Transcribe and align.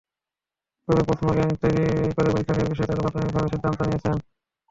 তবে 0.87 1.01
প্রশ্নব্যাংক 1.07 1.53
তৈরি 1.61 1.83
করে 2.15 2.29
পরীক্ষা 2.33 2.53
নেওয়ার 2.53 2.71
বিষয়ে 2.73 2.89
তাঁরা 2.89 3.03
প্রাথমিকভাবে 3.05 3.51
সিদ্ধান্তও 3.53 3.87
নিয়েছেন। 3.87 4.15